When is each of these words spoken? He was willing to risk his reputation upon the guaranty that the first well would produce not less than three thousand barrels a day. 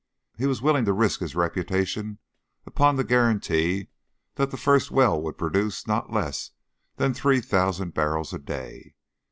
He 0.35 0.47
was 0.47 0.63
willing 0.63 0.85
to 0.85 0.93
risk 0.93 1.19
his 1.19 1.35
reputation 1.35 2.17
upon 2.65 2.95
the 2.95 3.03
guaranty 3.03 3.91
that 4.33 4.49
the 4.49 4.57
first 4.57 4.89
well 4.89 5.21
would 5.21 5.37
produce 5.37 5.85
not 5.85 6.11
less 6.11 6.49
than 6.95 7.13
three 7.13 7.39
thousand 7.39 7.93
barrels 7.93 8.33
a 8.33 8.39
day. 8.39 8.95